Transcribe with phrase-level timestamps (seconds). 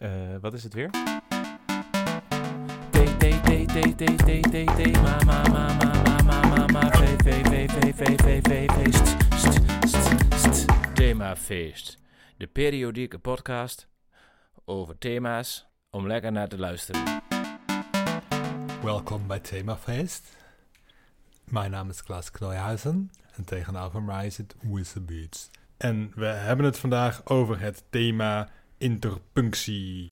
[0.00, 0.10] Eh,
[0.40, 0.90] wat is het weer?
[10.94, 11.98] Themafeest.
[12.36, 13.88] De periodieke podcast
[14.64, 17.22] over thema's om lekker naar te luisteren.
[18.82, 20.36] Welkom bij Themafeest.
[21.44, 24.54] Mijn naam is Klaas Knooijhuizen en tegenover mij zit
[24.92, 25.50] the Beats.
[25.76, 28.48] En we hebben het vandaag over het thema
[28.80, 30.08] interpunctie.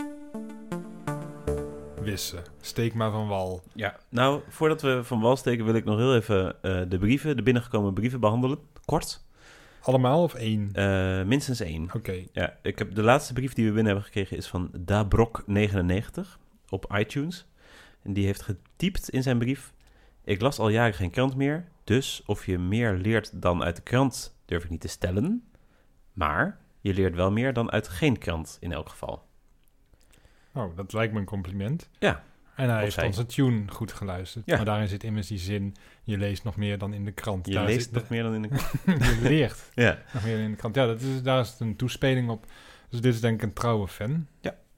[2.00, 3.62] Wisse, steek maar van wal.
[3.74, 7.36] Ja, nou, voordat we van wal steken wil ik nog heel even eh, de brieven,
[7.36, 8.58] de binnengekomen brieven behandelen.
[8.84, 9.24] Kort.
[9.80, 10.70] Allemaal of één?
[10.72, 11.90] Eh, minstens één.
[11.94, 16.38] Oké, Ja, ik heb de laatste brief die we binnen hebben gekregen is van Dabrok99
[16.68, 17.46] op iTunes.
[18.02, 19.72] En die heeft getypt in zijn brief:
[20.24, 23.82] Ik las al jaren geen krant meer, dus of je meer leert dan uit de
[23.82, 25.48] krant durf ik niet te stellen.
[26.12, 29.26] Maar je leert wel meer dan uit geen krant in elk geval.
[30.52, 31.88] oh, dat lijkt me een compliment.
[31.98, 32.22] Ja.
[32.54, 33.06] En hij heeft zij.
[33.06, 34.46] onze tune goed geluisterd.
[34.46, 34.56] Ja.
[34.56, 37.46] Maar daarin zit immers die zin, je leest nog meer dan in de krant.
[37.46, 38.72] Je Daar leest nog meer dan in de krant.
[39.04, 40.74] je leert Ja, nog meer in de krant.
[40.74, 42.46] Ja, dat is, daar is het een toespeling op.
[42.88, 44.26] Dus dit is denk ik een trouwe fan.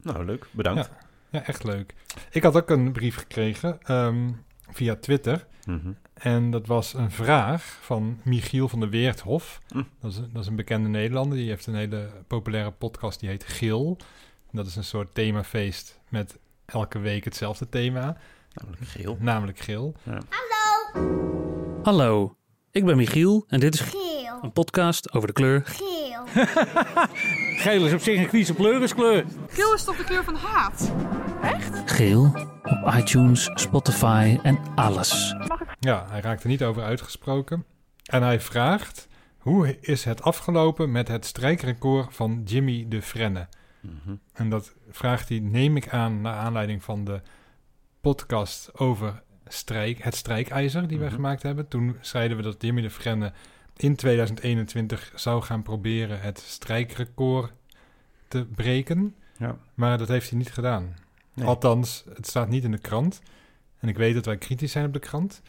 [0.02, 0.90] nou leuk, bedankt.
[1.30, 1.94] Ja, echt leuk.
[2.30, 4.28] Ik had ook een brief gekregen ehm,
[4.72, 5.46] via Twitter.
[5.66, 5.92] Mhm.
[6.14, 9.60] En dat was een vraag van Michiel van der Weerthof.
[9.68, 9.82] Hm.
[10.00, 11.38] Dat, is, een- dat is een bekende Nederlander.
[11.38, 13.96] Die heeft een hele populaire podcast die heet Gil.
[14.50, 18.16] En dat is een soort themafeest met elke week hetzelfde thema.
[18.54, 19.16] Namelijk geel.
[19.20, 19.94] Namelijk Gil.
[21.82, 22.36] Hallo,
[22.70, 24.38] ik ben Michiel en dit is Geel.
[24.42, 25.62] een podcast over de kleur.
[25.64, 26.24] Geel.
[27.64, 29.24] Geel is op zich een kwieze kleurenkleur.
[29.48, 30.92] Geel is toch de kleur van haat?
[31.86, 32.24] Geel
[32.62, 35.34] op iTunes, Spotify en alles.
[35.80, 37.64] Ja, hij raakt er niet over uitgesproken.
[38.04, 39.08] En hij vraagt...
[39.38, 43.48] Hoe is het afgelopen met het strijkrecord van Jimmy de Frenne?
[43.80, 44.14] Mhm.
[44.32, 47.20] En dat vraagt hij, neem ik aan, naar aanleiding van de
[48.00, 51.16] podcast over strijk, het strijkijzer die wij Mhm.
[51.16, 51.68] gemaakt hebben.
[51.68, 53.32] Toen zeiden we dat Jimmy de Frenne
[53.76, 57.52] in 2021 zou gaan proberen het strijkrecord
[58.28, 59.14] te breken.
[59.36, 59.56] Ja.
[59.74, 60.94] Maar dat heeft hij niet gedaan.
[61.34, 61.46] Nee.
[61.46, 63.20] Althans, het staat niet in de krant.
[63.78, 65.42] En ik weet dat wij kritisch zijn op de krant.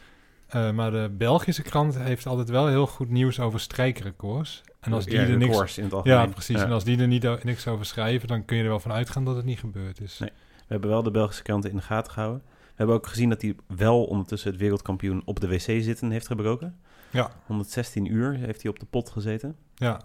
[0.46, 4.62] Eh, maar de Belgische krant heeft altijd wel heel goed nieuws over strijkrecords.
[4.80, 6.18] En als die Ja, er niks in het algemeen.
[6.18, 6.56] ja, precies.
[6.56, 6.64] Ja.
[6.64, 9.24] En als die er niet niks over schrijven, dan kun je er wel van uitgaan
[9.24, 10.18] dat het niet gebeurd is.
[10.18, 10.30] Nee.
[10.56, 12.42] We hebben wel de Belgische kranten in de gaten gehouden.
[12.46, 16.26] We hebben ook gezien dat hij wel ondertussen het wereldkampioen op de wc zitten heeft
[16.26, 16.78] gebroken.
[17.10, 17.30] Ja.
[17.46, 19.56] 116 uur heeft hij op de pot gezeten.
[19.74, 20.00] Ja,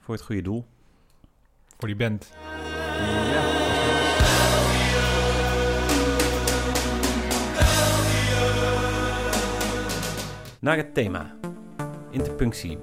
[0.00, 0.66] Voor het goede doel.
[1.78, 2.32] voor die band.
[10.62, 11.36] Naar het thema.
[12.10, 12.78] Interpunctie.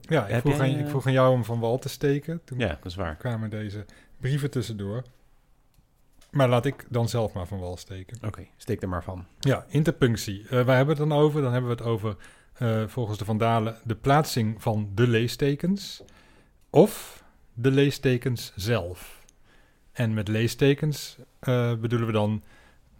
[0.00, 1.88] Ja, ik Heb vroeg, jij, aan, ik eh, vroeg aan jou om van wal te
[1.88, 2.40] steken.
[2.44, 3.16] Toen Ja, dat is waar.
[3.16, 3.84] kwamen deze
[4.20, 5.02] brieven tussendoor.
[6.30, 8.18] Maar laat ik dan zelf maar van wal steken.
[8.24, 9.26] Oké, steek er maar van.
[9.40, 10.42] Ja, interpunctie.
[10.42, 11.42] Eh waar hebben we het dan over?
[11.42, 12.16] Dan hebben we het over,
[12.52, 16.02] eh, volgens de Vandalen, de plaatsing van de leestekens.
[16.70, 17.24] Of
[17.54, 19.24] de leestekens zelf.
[19.92, 22.42] En met leestekens eh, bedoelen we dan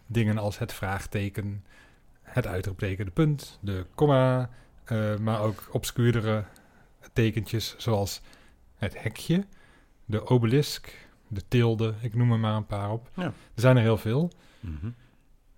[0.05, 1.65] dingen als het vraagteken,
[2.37, 4.49] het uitroepteken, de punt, de komma,
[4.83, 6.43] eh, maar ook obscuurdere
[7.13, 8.21] tekentjes zoals
[8.75, 9.45] het hekje,
[10.05, 13.09] de obelisk, de tilde, ik noem er maar een paar op.
[13.13, 13.23] Ja.
[13.23, 14.31] Er zijn er heel veel.
[14.59, 14.89] Mhm.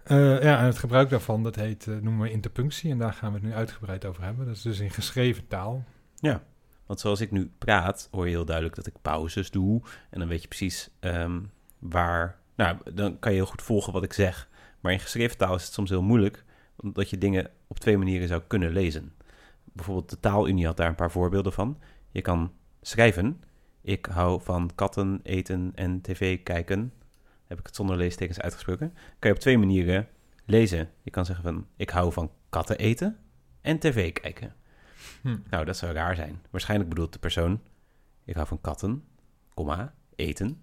[0.03, 2.91] Eh, ja, en het gebruik daarvan, dat heet, eh, noemen we interpunctie.
[2.91, 4.45] En daar gaan we het nu uitgebreid over hebben.
[4.45, 5.83] Dat is dus in geschreven taal.
[6.15, 6.43] Ja,
[6.85, 9.81] want zoals ik nu praat, hoor je heel duidelijk dat ik pauzes doe.
[10.09, 11.39] En dan weet je precies ehm,
[11.79, 12.37] waar...
[12.55, 14.49] Nou, dan kan je heel goed volgen wat ik zeg.
[14.79, 16.43] Maar in geschreven taal is het soms heel moeilijk...
[16.81, 19.13] omdat je dingen op twee manieren zou kunnen lezen.
[19.63, 21.79] Bijvoorbeeld de Taalunie had daar een paar voorbeelden van.
[22.09, 22.51] Je kan
[22.81, 23.41] schrijven...
[23.81, 26.93] Ik hou van katten, eten en tv kijken.
[27.47, 28.93] Heb ik het zonder leestekens uitgesproken.
[29.19, 30.07] Kan je op twee manieren
[30.45, 30.89] lezen.
[31.01, 31.67] Je kan zeggen van...
[31.75, 33.17] Ik hou van katten eten
[33.61, 34.55] en tv kijken.
[35.21, 35.37] Hm.
[35.49, 36.41] Nou, dat zou raar zijn.
[36.49, 37.61] Waarschijnlijk bedoelt de persoon...
[38.25, 39.03] ik hou van katten,
[39.53, 40.61] komma, eten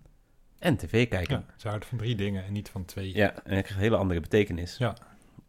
[0.58, 1.44] en tv kijken.
[1.46, 3.14] Ja, ze houdt van drie dingen en niet van twee.
[3.14, 4.76] Ja, en het krijgt een hele andere betekenis.
[4.76, 4.96] Ja.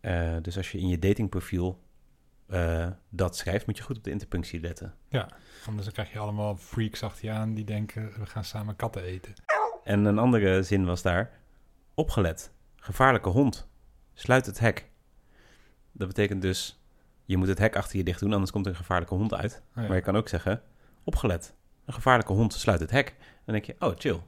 [0.08, 1.84] Eh, dus als je in je datingprofiel
[2.48, 3.66] eh, dat schrijft...
[3.66, 4.94] moet je goed op de interpunctie letten.
[5.66, 9.04] Anders dan krijg je allemaal freaks achter je aan die denken, we gaan samen katten
[9.04, 9.34] eten.
[9.84, 11.32] En een andere zin was daar...
[11.94, 13.68] opgelet, gevaarlijke hond,
[14.14, 14.90] sluit het hek.
[15.92, 16.84] Dat betekent dus...
[17.26, 18.34] je moet het hek achter je dicht doen...
[18.34, 19.64] anders komt er een gevaarlijke hond uit.
[19.76, 19.88] Oh ja.
[19.88, 20.62] Maar je kan ook zeggen,
[21.04, 21.56] opgelet.
[21.86, 23.16] Een gevaarlijke hond sluit het hek.
[23.46, 24.22] Dan denk je, oh chill.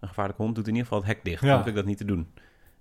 [0.00, 1.42] Een gevaarlijke hond doet in ieder geval het hek dicht.
[1.42, 1.48] Ja.
[1.48, 2.32] Dan hoef ik dat niet te doen.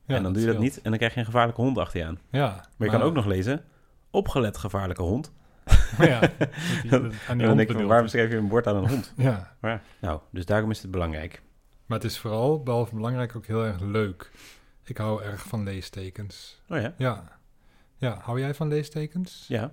[0.10, 0.74] Ja, en dan doe je dat scheelt.
[0.76, 2.20] niet en dan krijg je een gevaarlijke hond achter je aan.
[2.30, 2.48] Ja.
[2.78, 3.64] Maar je kan ook nog lezen,
[4.12, 5.32] opgelet gevaarlijke hond.
[6.00, 6.92] ja, die-
[7.28, 9.14] aan die dan denk ik, waarom schrijf je een bord aan een hond?
[9.18, 11.42] Ja, Maar, nou, dus daarom is het belangrijk.
[11.86, 14.32] Maar het is vooral, behalve belangrijk, ook heel erg leuk.
[14.84, 16.62] Ik hou erg van leestekens.
[16.70, 16.94] Oh ja?
[16.98, 17.38] Ja.
[17.98, 19.46] Ja, hou jij van leestekens?
[19.48, 19.72] Ja.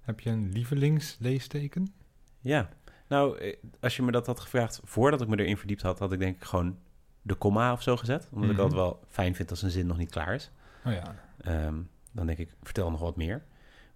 [0.00, 1.94] Heb je een lievelingsleesteken?
[2.40, 2.68] Ja.
[3.08, 6.12] Nou, eh, als je me dat had gevraagd voordat ik me erin verdiept had, had
[6.12, 6.78] ik denk ik gewoon
[7.26, 8.28] de komma of zo gezet.
[8.32, 8.62] Omdat ik Mhm.
[8.64, 10.50] altijd wel fijn vind als een zin nog niet klaar is.
[10.84, 11.14] Oh ja.
[11.40, 11.74] Ehm,
[12.12, 13.42] dan denk ik, vertel nog wat meer.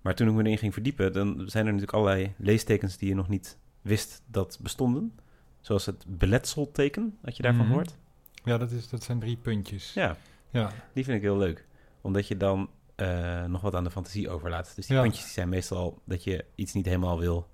[0.01, 3.15] Maar toen ik me erin ging verdiepen, dan zijn er natuurlijk allerlei leestekens die je
[3.15, 5.13] nog niet wist dat bestonden.
[5.61, 7.71] Zoals het beletselteken, had je daarvan Mhm.
[7.71, 7.97] gehoord?
[8.45, 9.93] Ja, dat, is, dat zijn drie puntjes.
[9.95, 10.17] Ja,
[10.51, 10.71] Ja.
[10.93, 11.67] die vind ik heel leuk.
[12.01, 14.73] Omdat je dan eh, nog wat aan de fantasie overlaat.
[14.77, 15.03] Dus die Ja.
[15.03, 17.49] puntjes die zijn meestal dat je iets niet helemaal wil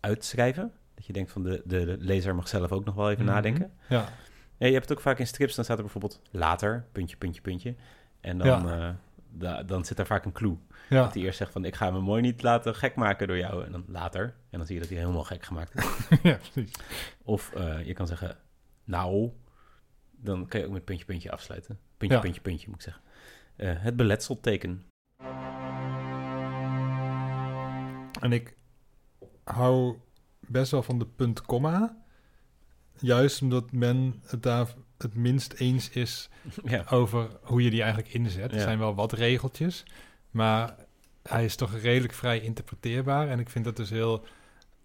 [0.00, 0.72] uitschrijven.
[0.94, 3.32] Dat je denkt van de, de, de lezer mag zelf ook nog wel even Mhm.
[3.34, 3.72] nadenken.
[3.88, 4.08] Ja.
[4.58, 7.40] Ja, je hebt het ook vaak in strips, dan staat er bijvoorbeeld later, puntje, puntje,
[7.40, 7.74] puntje.
[8.20, 8.90] En dan, eh,
[9.30, 10.56] da- dan zit daar vaak een clue.
[10.88, 11.02] Ja.
[11.02, 13.64] Dat hij eerst zegt van, ik ga me mooi niet laten gek maken door jou.
[13.64, 15.84] En dan later, en dan zie je dat hij helemaal gek gemaakt is.
[16.22, 16.72] ja, precies.
[17.22, 18.36] Of eh, je kan zeggen,
[18.84, 19.30] nou,
[20.10, 21.78] dan kan je ook met puntje, puntje afsluiten.
[21.96, 22.22] Puntje, Ja.
[22.22, 23.02] puntje, puntje, moet ik zeggen.
[23.56, 24.82] Eh, het beletselteken.
[28.20, 28.56] En ik
[29.44, 29.96] hou
[30.40, 31.96] best wel van de punt komma.
[33.00, 34.66] Juist omdat men het daar
[34.98, 36.28] het minst eens is
[36.64, 36.84] ja.
[36.90, 38.52] over hoe je die eigenlijk inzet.
[38.52, 39.84] Er zijn wel wat regeltjes,
[40.30, 40.74] maar
[41.22, 43.28] hij is toch redelijk vrij interpreteerbaar.
[43.28, 44.24] En ik vind het dus heel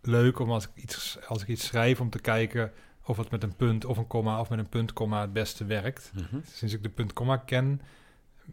[0.02, 2.72] leuk om als ik iets, als ik iets schrijf om te kijken
[3.06, 5.66] of het met een punt of een komma of met een punt komma het beste
[5.66, 6.12] werkt.
[6.14, 6.40] Mhm.
[6.52, 7.82] Sinds ik de punt komma ken,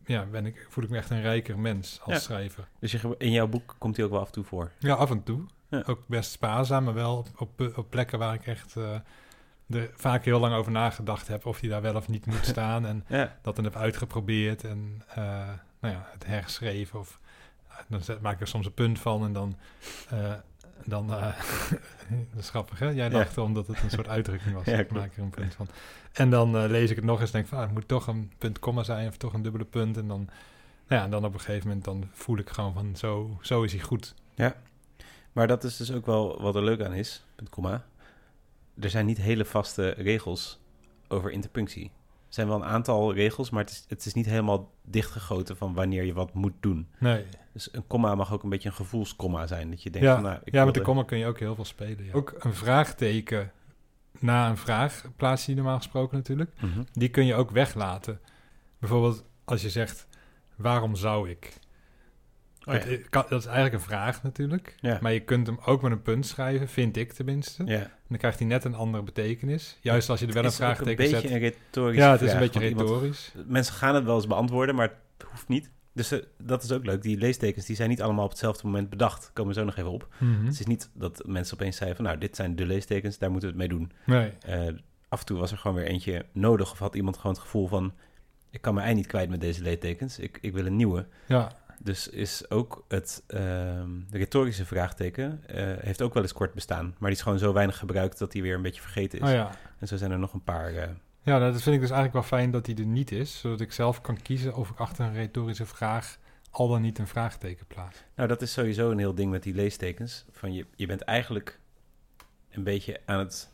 [0.05, 2.21] ja, ben ik, voel ik me echt een rijker mens als Ja.
[2.21, 2.69] schrijver.
[2.81, 4.71] Dus je, in jouw boek komt hij ook wel af en toe voor.
[4.79, 5.43] Ja, af en toe.
[5.69, 5.83] Ja.
[5.87, 8.99] Ook best spaarzaam, maar wel op, op, op plekken waar ik echt eh,
[9.70, 12.87] er vaak heel lang over nagedacht heb of die daar wel of niet moet staan.
[12.87, 15.17] En Ja, dat dan heb uitgeprobeerd en eh,
[15.81, 16.99] nou ja, het herschreven.
[16.99, 17.20] Of
[17.69, 19.56] eh, dan zet, maak ik er soms een punt van en dan.
[20.08, 20.32] eh,
[20.84, 21.06] dan
[22.32, 22.87] dat is grappig, hè?
[22.87, 23.08] Jij Ja.
[23.08, 24.64] dacht omdat het een soort uitdrukking was.
[24.64, 25.69] Ja, ik maak er een punt van.
[26.12, 28.32] En dan lees ik het nog eens en denk van, ah, het moet toch een
[28.38, 29.96] punt komma zijn of toch een dubbele punt.
[29.96, 30.19] En dan,
[30.88, 33.62] nou ja, en dan op een gegeven moment dan voel ik gewoon van, zo, zo
[33.62, 34.14] is hij goed.
[35.32, 37.84] maar dat is dus ook wel wat er leuk aan is, punt komma.
[38.81, 40.61] Er zijn niet hele vaste regels
[41.09, 41.85] over interpunctie.
[41.85, 45.75] Er zijn wel een aantal regels, maar het is, het is niet helemaal dichtgegoten van
[45.75, 46.88] wanneer je wat moet doen.
[46.99, 47.25] Nee.
[47.53, 49.71] Dus een komma mag ook een beetje een gevoelskomma zijn.
[49.71, 51.55] Dat je denkt Ja, van, nou, ik ja met de komma kun je ook heel
[51.55, 52.05] veel spelen.
[52.05, 52.12] ja.
[52.12, 53.53] Ook een vraagteken
[54.19, 56.50] na een vraag plaats je normaal gesproken natuurlijk.
[56.61, 56.82] Mhm.
[56.93, 58.21] Die kun je ook weglaten.
[58.79, 60.06] Bijvoorbeeld als je zegt,
[60.56, 61.59] waarom zou ik?
[62.65, 62.81] Oh, ja.
[62.81, 64.75] dat, i- kan- dat is eigenlijk een vraag natuurlijk.
[64.81, 64.99] Ja.
[65.01, 67.65] Maar je kunt hem ook met een punt schrijven, vind ik tenminste.
[67.65, 67.79] Ja.
[67.81, 69.79] En dan krijgt hij net een andere betekenis.
[69.81, 71.37] Juist als je er wel een Het is ook vraagteken een beetje zet.
[71.37, 73.33] een retorische Ja, het is een beetje iemand- retorisch.
[73.47, 75.71] Mensen gaan het wel eens beantwoorden, maar het hoeft niet.
[75.93, 77.03] Dus eh, dat is ook leuk.
[77.03, 79.31] Die leestekens die zijn niet allemaal op hetzelfde moment bedacht.
[79.33, 80.09] Komen we zo nog even op.
[80.19, 80.45] Mhm.
[80.47, 82.06] Het is niet dat mensen opeens zeiden van...
[82.06, 83.93] nou, dit zijn de leestekens, daar moeten we het mee doen.
[84.06, 84.33] Nee.
[84.41, 84.75] Eh,
[85.09, 86.73] af en toe was er gewoon weer eentje nodig...
[86.73, 87.93] of had iemand gewoon het gevoel van...
[88.51, 90.19] ik kan mijn ei niet kwijt met deze leestekens.
[90.19, 91.06] Ik, ik wil een nieuwe.
[91.27, 95.43] Ja, Dus is ook het ehm, retorische vraagteken...
[95.47, 96.85] eh, heeft ook wel eens kort bestaan.
[96.99, 98.19] Maar die is gewoon zo weinig gebruikt...
[98.19, 99.29] dat die weer een beetje vergeten is.
[99.29, 99.50] oh ja.
[99.79, 100.75] En zo zijn er nog een paar...
[100.75, 100.88] eh,
[101.23, 103.41] Ja, nou, dat vind ik dus eigenlijk wel fijn dat hij er niet is.
[103.41, 106.19] Zodat ik zelf kan kiezen of ik achter een retorische vraag
[106.50, 108.05] al dan niet een vraagteken plaats.
[108.15, 110.25] Nou, dat is sowieso een heel ding met die leestekens.
[110.31, 111.59] Van je, je bent eigenlijk
[112.50, 113.50] een beetje aan het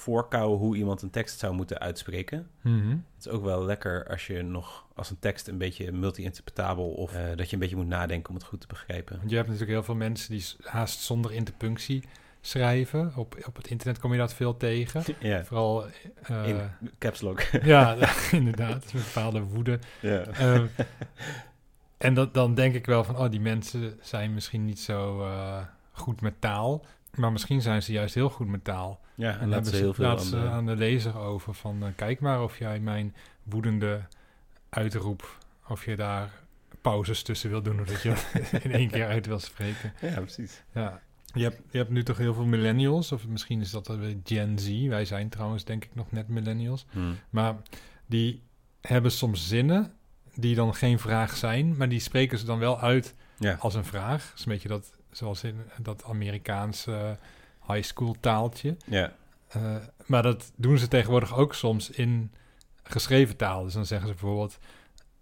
[0.00, 2.50] voorkouwen hoe iemand een tekst zou moeten uitspreken.
[2.60, 2.88] Mhm.
[2.88, 7.12] Het is ook wel lekker als je nog als een tekst een beetje multi-interpretabel of
[7.36, 9.16] dat je een beetje moet nadenken om het goed te begrijpen.
[9.16, 12.02] Want je hebt natuurlijk heel veel mensen die haast zonder interpunctie
[12.40, 13.12] schrijven.
[13.16, 15.02] Op, op het internet kom je dat veel tegen.
[15.18, 15.84] Ja, Vooral,
[16.22, 16.60] eh, in
[16.98, 17.40] caps lock.
[17.62, 17.96] ja,
[18.32, 19.78] inderdaad, met bepaalde woede.
[20.00, 20.22] ja.
[20.22, 20.66] Ehm,
[21.98, 25.58] en dat, dan denk ik wel van, oh, die mensen zijn misschien niet zo eh,
[25.92, 26.84] goed met taal.
[27.14, 29.00] Maar misschien zijn ze juist heel goed met taal.
[29.14, 31.54] ja, En en laten ze heel veel laten aan ze de- aan de lezer over
[31.54, 34.00] van, eh, kijk maar of jij mijn woedende
[34.68, 35.36] uitroep,
[35.68, 36.30] of je daar
[36.80, 38.14] pauzes tussen wil doen, of dat je
[38.62, 39.92] in één keer uit wil spreken.
[40.00, 40.62] Ja, precies.
[40.74, 41.00] Ja.
[41.34, 44.58] Je hebt, je hebt nu toch heel veel millennials, of misschien is dat weer Gen
[44.58, 44.86] Z.
[44.86, 46.86] Wij zijn trouwens denk ik nog net millennials.
[46.90, 47.00] Hm.
[47.30, 47.56] Maar
[48.06, 48.42] die
[48.80, 49.92] hebben soms zinnen
[50.34, 53.84] die dan geen vraag zijn, maar die spreken ze dan wel uit Ja, als een
[53.84, 54.24] vraag.
[54.28, 57.16] Dat is een beetje dat, zoals in dat Amerikaanse
[57.66, 58.76] high school taaltje.
[58.86, 59.12] ja.
[59.48, 59.76] Eh,
[60.06, 62.32] maar dat doen ze tegenwoordig ook soms in
[62.82, 63.64] geschreven taal.
[63.64, 64.58] Dus dan zeggen ze bijvoorbeeld,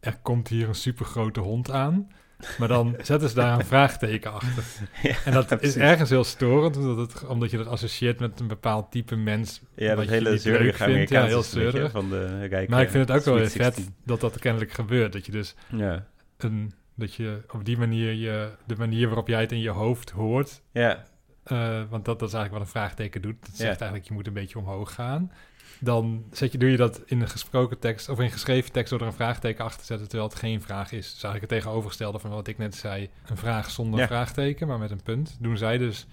[0.00, 2.10] er komt hier een supergrote hond aan.
[2.58, 4.64] Maar dan zetten ze daar een vraagteken achter.
[5.02, 8.46] ja En dat is ergens heel storend, omdat, het, omdat je dat associeert met een
[8.46, 9.60] bepaald type mens.
[9.74, 11.10] Ja, dat hele zeurige vindt.
[11.10, 11.90] Ja, heel zeurig.
[11.90, 13.94] van de rijke Maar ik vind het ook wel weer Sweet vet 16.
[14.04, 15.12] dat dat kennelijk gebeurt.
[15.12, 19.40] Dat je dus Ja, een, dat je op die manier je, de manier waarop jij
[19.40, 20.62] het in je hoofd hoort.
[20.72, 21.04] ja,
[21.44, 23.36] eh, want dat, dat is eigenlijk wat een vraagteken doet.
[23.40, 23.66] Dat zegt Ja.
[23.78, 25.32] eigenlijk, je moet een beetje omhoog gaan.
[25.80, 29.00] dan zet je, doe je dat in een gesproken tekst of in geschreven tekst door
[29.00, 31.12] er een vraagteken achter te zetten, terwijl het geen vraag is.
[31.12, 33.10] Dus eigenlijk het tegenovergestelde van wat ik net zei.
[33.26, 34.06] Een vraag zonder Ja.
[34.06, 35.36] vraagteken, maar met een punt.
[35.40, 36.06] Doen zij dus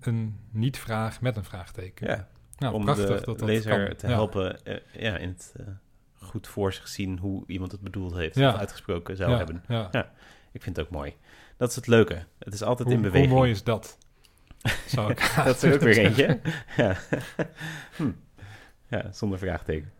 [0.00, 2.06] een niet-vraag met een vraagteken.
[2.08, 2.28] Ja,
[2.58, 3.96] nou, om prachtig de dat dat lezer kan.
[3.96, 4.12] te Ja.
[4.12, 5.66] helpen eh, ja, in het eh,
[6.20, 8.52] goed voor zich zien hoe iemand het bedoeld heeft Ja.
[8.52, 9.62] of uitgesproken zou ja, hebben.
[9.68, 10.10] Ja.
[10.52, 11.14] Ik vind het ook mooi.
[11.56, 12.24] Dat is het leuke.
[12.38, 13.34] Het is altijd Hoe, in hoe beweging.
[13.38, 13.98] mooi is dat?
[14.86, 16.40] Zou ik dat is ook weer eentje.
[16.76, 16.96] ja.
[17.96, 18.10] Hm.
[18.88, 19.92] ja, zonder vraagteken.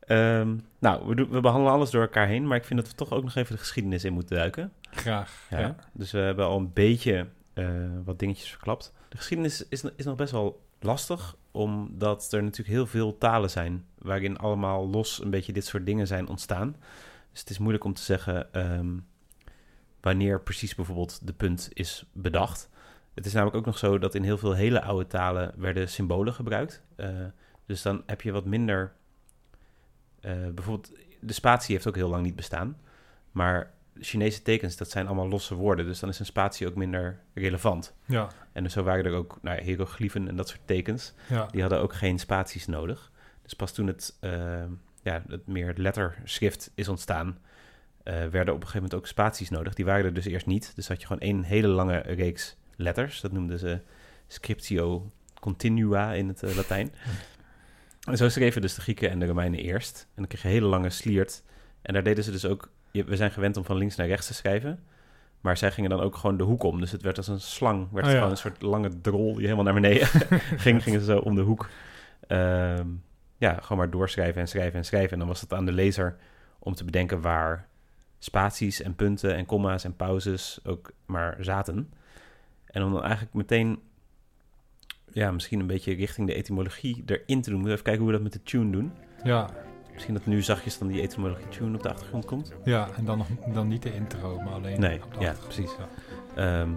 [0.00, 2.94] Ehm, nou, we, doen- we behandelen alles door elkaar heen, maar ik vind dat we
[2.94, 4.72] toch ook nog even de geschiedenis in moeten duiken.
[4.90, 5.46] Graag.
[5.50, 5.58] Ja.
[5.58, 5.76] Ja.
[5.92, 7.66] Dus we hebben al een beetje eh,
[8.04, 8.92] wat dingetjes verklapt.
[9.08, 13.86] De geschiedenis is, is nog best wel lastig, omdat er natuurlijk heel veel talen zijn
[13.98, 16.76] waarin allemaal los een beetje dit soort dingen zijn ontstaan.
[17.30, 18.98] Dus het is moeilijk om te zeggen ehm,
[20.00, 22.68] wanneer precies bijvoorbeeld de punt is bedacht.
[23.14, 26.34] Het is namelijk ook nog zo dat in heel veel hele oude talen werden symbolen
[26.34, 26.82] gebruikt.
[26.96, 27.08] Eh,
[27.66, 28.92] dus dan heb je wat minder.
[30.20, 32.76] eh, bijvoorbeeld, de spatie heeft ook heel lang niet bestaan.
[33.32, 35.86] Maar Chinese tekens, dat zijn allemaal losse woorden.
[35.86, 37.94] Dus dan is een spatie ook minder relevant.
[38.04, 38.28] Ja.
[38.52, 41.14] En dus zo waren er ook nou, hieroglyphen en dat soort tekens.
[41.28, 41.46] Ja.
[41.46, 43.10] Die hadden ook geen spaties nodig.
[43.42, 44.64] Dus pas toen het, eh,
[45.02, 47.38] ja, het meer letterschrift is ontstaan,
[48.02, 49.74] eh, werden op een gegeven moment ook spaties nodig.
[49.74, 50.72] Die waren er dus eerst niet.
[50.74, 53.20] Dus had je gewoon één hele lange reeks letters.
[53.20, 53.80] Dat noemden ze
[54.26, 56.92] scriptio continua in het eh, Latijn.
[58.00, 60.00] En zo schreven dus de Grieken en de Romeinen eerst.
[60.00, 61.42] En dan kreeg je een hele lange sliert.
[61.82, 62.70] En daar deden ze dus ook...
[62.90, 64.82] je- We zijn gewend om van links naar rechts te schrijven.
[65.40, 66.80] Maar zij gingen dan ook gewoon de hoek om.
[66.80, 67.88] Dus het werd als een slang.
[67.92, 68.16] Werd Oh ja.
[68.16, 70.06] gewoon een soort lange drol die helemaal naar beneden
[70.64, 70.82] ging.
[70.82, 71.68] Gingen ze zo om de hoek.
[72.26, 72.86] Ehm,
[73.36, 75.12] ja, gewoon maar doorschrijven en schrijven en schrijven.
[75.12, 76.16] En dan was het aan de lezer
[76.58, 77.68] om te bedenken waar
[78.18, 81.92] spaties en punten en komma's en pauzes ook maar zaten.
[82.66, 83.78] En om dan eigenlijk meteen,
[85.12, 87.60] ja, misschien een beetje richting de etymologie erin te doen.
[87.66, 88.92] Even kijken hoe we dat met de tune doen.
[89.22, 89.50] Ja.
[90.00, 92.52] Misschien dat nu zachtjes dan die etymologie tune op de achtergrond komt.
[92.64, 95.70] ja, en dan, nog, dan niet de intro, maar alleen Nee, op de ja, precies.
[95.78, 96.60] Ja.
[96.60, 96.70] Ehm,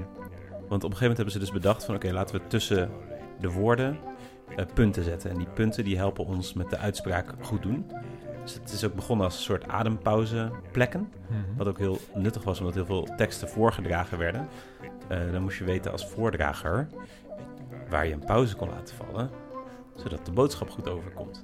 [0.67, 1.95] want op een gegeven moment hebben ze dus bedacht van...
[1.95, 2.89] oké, laten we tussen
[3.39, 3.97] de woorden
[4.55, 5.29] eh, punten zetten.
[5.29, 7.91] En die punten die helpen ons met de uitspraak goed doen.
[8.43, 11.11] Dus het is ook begonnen als een soort adempauzeplekken.
[11.27, 11.57] Mhm.
[11.57, 14.47] Wat ook heel nuttig was, omdat heel veel teksten voorgedragen werden.
[15.07, 16.87] Eh, dan moest je weten als voordrager
[17.89, 19.29] waar je een pauze kon laten vallen,
[19.95, 21.43] zodat de boodschap goed overkomt.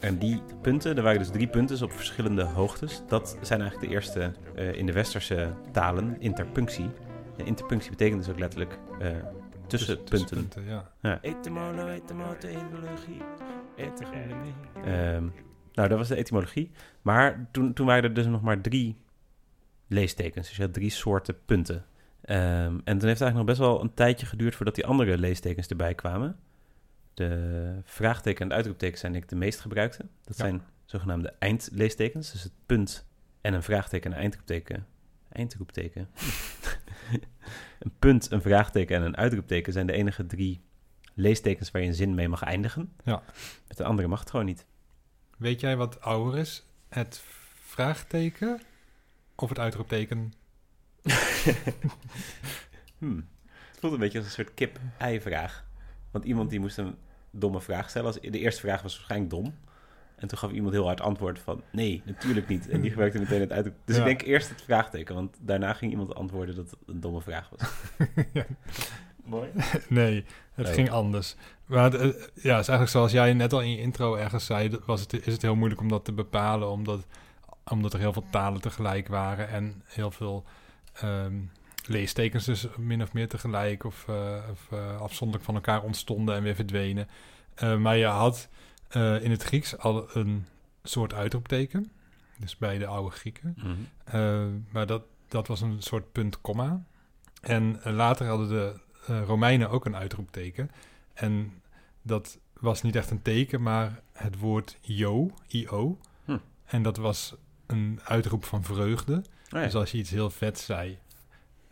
[0.00, 3.02] En die punten, er waren dus drie punten op verschillende hoogtes.
[3.06, 6.90] Dat zijn eigenlijk de eerste eh, in de westerse talen, interpunctie.
[7.36, 9.10] En interpunctie betekent dus ook letterlijk eh,
[9.66, 10.48] tussen, punten.
[10.66, 10.92] ja.
[14.84, 15.26] Ehm,
[15.72, 16.70] nou, dat was de etymologie.
[17.02, 18.96] Maar toen, toen waren er dus nog maar drie
[19.86, 20.48] leestekens.
[20.48, 21.84] Dus je had drie soorten punten.
[22.20, 22.40] Ehm,
[22.84, 25.66] en toen heeft het eigenlijk nog best wel een tijdje geduurd voordat die andere leestekens
[25.66, 26.36] erbij kwamen.
[27.18, 29.98] De vraagteken en de uitroepteken zijn denk ik de meest gebruikte.
[30.24, 30.44] Dat Ja.
[30.44, 32.32] zijn zogenaamde eindleestekens.
[32.32, 33.06] Dus het punt
[33.40, 34.86] en een vraagteken en een eindroepteken.
[35.28, 36.08] Eindroepteken.
[37.78, 40.60] een punt, een vraagteken en een uitroepteken zijn de enige drie
[41.14, 42.92] leestekens waar je een zin mee mag eindigen.
[43.04, 43.22] Ja.
[43.68, 44.66] Met de andere mag het gewoon niet.
[45.38, 46.66] Weet jij wat ouder is?
[46.88, 47.22] Het
[47.60, 48.60] vraagteken
[49.34, 50.32] of het uitroepteken?
[52.98, 53.28] Hmm.
[53.70, 55.66] Het voelt een beetje als een soort kip-ei-vraag.
[56.10, 56.96] Want iemand die moest een
[57.30, 58.06] domme vraag stellen.
[58.06, 59.54] Als, de eerste vraag was waarschijnlijk dom.
[60.16, 61.62] En toen gaf iemand heel hard antwoord van...
[61.70, 62.68] nee, natuurlijk niet.
[62.68, 63.64] En die gebruikte meteen het uit.
[63.84, 64.02] Dus Ja.
[64.02, 65.14] ik denk eerst het vraagteken.
[65.14, 67.70] Want daarna ging iemand antwoorden dat het een domme vraag was.
[69.24, 69.48] Mooi.
[69.88, 71.36] Nee, het ging anders.
[71.66, 74.46] Maar het, eh, ja, het is eigenlijk zoals jij net al in je intro ergens
[74.46, 77.06] zei, was het, is het heel moeilijk om dat te bepalen, omdat,
[77.64, 80.44] omdat er heel veel talen tegelijk waren en heel veel
[80.92, 81.34] ehm,
[81.88, 86.42] leestekens dus min of meer tegelijk of, eh, of eh, afzonderlijk van elkaar ontstonden en
[86.42, 87.08] weer verdwenen.
[87.54, 88.48] Eh, maar je had
[89.20, 90.46] in het Grieks al een
[90.82, 91.90] soort uitroepteken,
[92.38, 93.56] dus bij de oude Grieken.
[93.56, 94.48] Mhm.
[94.70, 96.84] Maar dat, dat was een soort punt, komma.
[97.40, 98.80] En later hadden de
[99.24, 100.70] Romeinen ook een uitroepteken.
[101.14, 101.62] En
[102.02, 105.98] dat was niet echt een teken, maar het woord io, io.
[106.24, 106.38] Hm.
[106.64, 107.34] En dat was
[107.66, 109.14] een uitroep van vreugde.
[109.14, 109.62] Oh ja.
[109.62, 110.98] Dus als je iets heel vet zei,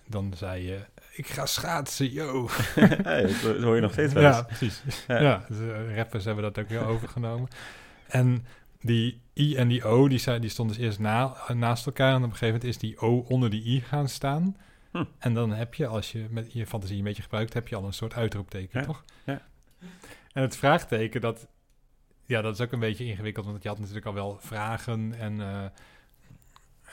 [0.07, 0.79] dan zei je...
[1.13, 2.49] Ik ga schaatsen, yo.
[3.03, 4.37] Hey, dat, hoor je nog steeds wel eens.
[4.37, 4.83] Ja, precies.
[5.09, 5.21] Ja.
[5.21, 7.49] Ja, dus, eh, rappers hebben dat ook weer overgenomen.
[8.07, 8.47] En
[8.81, 12.11] die I en die O, die, zei, die stonden dus eerst na, naast elkaar.
[12.11, 14.57] En op een gegeven moment is die O onder die I gaan staan.
[14.91, 15.05] Hm.
[15.19, 17.85] En dan heb je, als je met je fantasie een beetje gebruikt, heb je al
[17.85, 19.05] een soort uitroepteken, Ja, toch?
[19.25, 19.43] ja.
[20.33, 21.47] En het vraagteken, dat,
[22.25, 23.47] ja, dat is ook een beetje ingewikkeld.
[23.47, 25.41] Want je had natuurlijk al wel vragen en...
[25.41, 25.65] eh,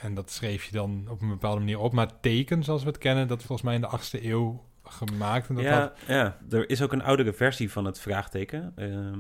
[0.03, 1.93] en dat schreef je dan op een bepaalde manier op.
[1.93, 5.49] Maar teken, zoals we het kennen, dat is volgens mij in de 8e eeuw gemaakt.
[5.49, 8.71] En dat ja, had, ja, er is ook een oudere versie van het vraagteken.
[8.75, 9.19] Ehm,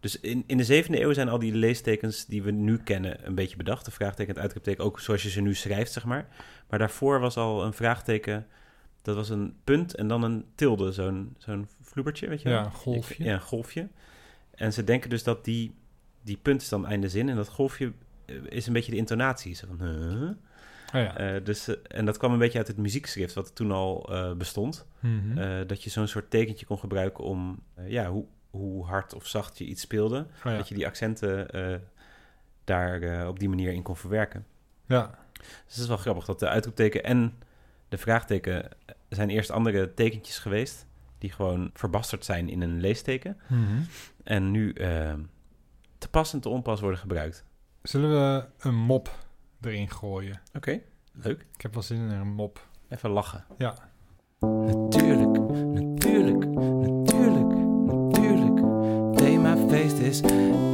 [0.00, 3.34] Dus in, in de zevende eeuw zijn al die leestekens die we nu kennen een
[3.34, 3.84] beetje bedacht.
[3.84, 6.28] De vraagteken, het uitroepteken, ook zoals je ze nu schrijft, zeg maar.
[6.68, 8.46] Maar daarvoor was al een vraagteken,
[9.02, 12.58] dat was een punt en dan een tilde, zo'n zo'n vloebertje, weet je wel?
[12.58, 13.24] Ja, een golfje.
[13.24, 13.88] Ja, een golfje.
[14.50, 15.74] En ze denken dus dat die,
[16.22, 17.92] die punt is dan einde zin en dat golfje
[18.48, 19.54] is een beetje de intonatie.
[19.54, 20.30] Zo van, huh?
[20.94, 21.16] Oh ja.
[21.16, 24.32] Eh, dus, eh, en dat kwam een beetje uit het muziekschrift, wat toen al eh,
[24.32, 24.86] bestond.
[25.00, 25.66] Mhm.
[25.66, 29.64] Dat je zo'n soort tekentje kon gebruiken om, ja, hoe, hoe hard of zacht je
[29.64, 30.18] iets speelde.
[30.18, 30.56] Oh ja.
[30.56, 31.48] Dat je die accenten
[32.64, 34.46] daar op die manier in kon verwerken.
[34.86, 35.26] ja.
[35.38, 37.34] Dus het is wel grappig dat de uitroepteken en
[37.88, 38.68] de vraagteken
[39.08, 40.86] zijn eerst andere tekentjes geweest.
[41.18, 43.36] Die gewoon verbasterd zijn in een leesteken.
[43.46, 43.80] Mhm.
[44.24, 44.72] En nu
[45.98, 47.44] te pas en te onpas worden gebruikt.
[47.88, 49.18] Zullen we een mop
[49.60, 50.40] erin gooien?
[50.54, 50.80] Oké,
[51.12, 51.46] leuk.
[51.54, 52.68] Ik heb wel zin in een mop.
[52.88, 53.44] Even lachen.
[53.58, 53.74] Ja.
[54.40, 55.38] Natuurlijk,
[55.72, 58.56] natuurlijk, natuurlijk, natuurlijk.
[59.16, 60.20] Themafeest is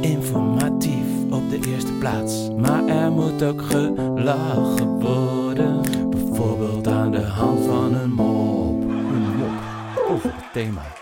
[0.01, 2.49] informatief op de eerste plaats.
[2.49, 5.81] Maar er moet ook gelachen worden.
[6.09, 8.81] Bijvoorbeeld aan de hand van een mop.
[8.83, 10.93] Een mop over het thema.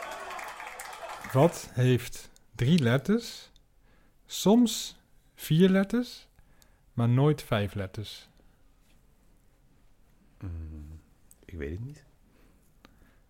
[1.31, 3.51] Wat heeft drie letters,
[4.25, 5.01] soms
[5.43, 6.27] vier letters,
[6.93, 8.27] maar nooit vijf letters?
[10.39, 11.01] Mm,
[11.45, 12.03] ik weet het niet.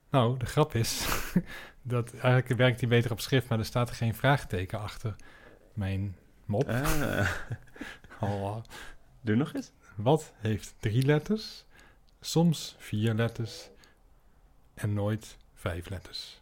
[0.10, 1.08] Nou, de grap is
[1.82, 5.16] dat eigenlijk werkt die beter op schrift, maar er staat geen vraagteken achter
[5.74, 6.16] mijn
[6.46, 6.70] mop.
[6.70, 7.30] Ah,
[8.22, 8.58] Oh,
[9.22, 9.72] doe nog eens.
[9.96, 11.66] Wat heeft drie letters,
[12.22, 13.70] soms vier letters
[14.74, 16.42] en nooit vijf letters?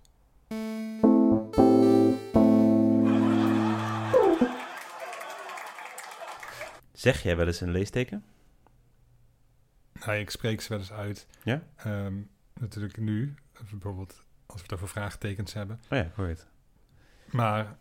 [7.01, 8.24] Zeg jij wel eens een leesteken?
[9.93, 11.27] Nou, ik spreek ze wel eens uit.
[11.43, 11.63] Ja?
[11.75, 12.15] Ehm,
[12.60, 13.36] natuurlijk nu,
[13.70, 15.79] bijvoorbeeld als we het over vraagtekens hebben.
[15.89, 16.48] Oh ja, hoor het.
[17.31, 17.77] Maar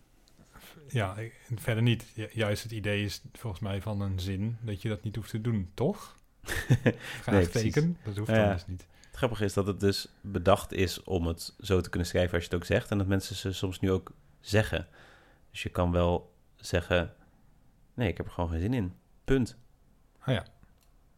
[0.88, 1.16] ja,
[1.54, 2.12] verder niet.
[2.14, 5.30] Ju- Juist het idee is volgens mij van een zin dat je dat niet hoeft
[5.30, 6.16] te doen, toch?
[7.22, 8.87] Vraagteken, dat hoeft Ja, dus niet.
[9.06, 12.42] Het grappige is dat het dus bedacht is om het zo te kunnen schrijven als
[12.44, 12.90] je het ook zegt.
[12.90, 14.88] En dat mensen ze soms nu ook zeggen.
[15.50, 17.14] Dus je kan wel zeggen,
[17.94, 18.94] nee, ik heb er gewoon geen zin in.
[19.31, 19.57] Punt.
[20.19, 20.45] Ah ja.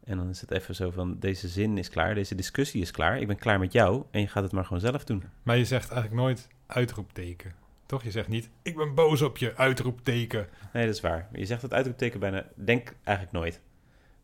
[0.05, 3.19] En dan is het even zo van, deze zin is klaar, deze discussie is klaar.
[3.19, 5.25] Ik ben klaar met jou en je gaat het maar gewoon zelf doen.
[5.43, 7.55] Maar je zegt eigenlijk nooit uitroepteken.
[7.87, 8.03] Toch?
[8.03, 10.49] Je zegt niet, ik ben boos op je, uitroepteken.
[10.73, 11.29] Nee, dat is waar.
[11.33, 13.61] Je zegt het uitroepteken bijna, denk eigenlijk nooit.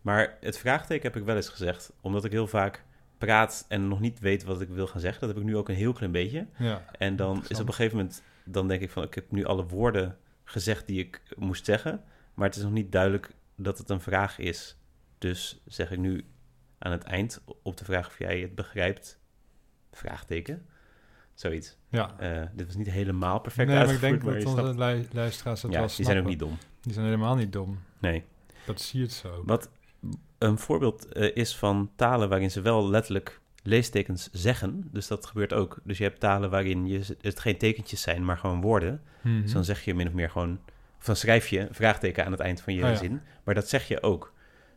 [0.00, 2.84] Maar het vraagteken heb ik wel eens gezegd, omdat ik heel vaak
[3.18, 5.20] praat en nog niet weet wat ik wil gaan zeggen.
[5.20, 6.46] Dat heb ik nu ook een heel klein beetje.
[6.58, 6.84] Ja.
[6.98, 9.66] En dan is op een gegeven moment, dan denk ik van, ik heb nu alle
[9.66, 12.02] woorden gezegd die ik moest zeggen,
[12.34, 14.76] maar het is nog niet duidelijk dat het een vraag is.
[15.18, 16.24] Dus zeg ik nu
[16.78, 19.18] aan het eind op de vraag of jij het begrijpt,
[19.92, 20.66] vraagteken,
[21.34, 21.76] zoiets.
[21.88, 22.18] Ja.
[22.18, 25.62] Eh, dit was niet helemaal perfect nee, maar ik denk maar dat onze snapt- luisteraars
[25.62, 26.30] het ja, wel die zijn ook snappen.
[26.30, 26.58] niet dom.
[26.80, 27.78] Die zijn helemaal niet dom.
[27.98, 28.24] Nee.
[28.66, 29.42] Dat zie je het zo.
[29.46, 29.70] Wat
[30.38, 34.88] een voorbeeld eh, is van talen waarin ze wel letterlijk leestekens zeggen.
[34.92, 35.80] Dus dat gebeurt ook.
[35.84, 39.02] Dus je hebt talen waarin je, het geen tekentjes zijn, maar gewoon woorden.
[39.20, 39.42] Mhm.
[39.42, 40.58] Dus dan zeg je min of meer gewoon...
[40.98, 42.94] Of dan schrijf je een vraagteken aan het eind van je Oh ja.
[42.94, 43.20] zin.
[43.44, 44.32] Maar dat zeg je ook.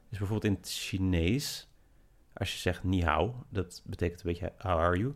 [0.10, 1.65] Dus bijvoorbeeld in het Chinees...
[2.34, 5.15] Als je zegt ni hao, dat betekent een beetje how are you.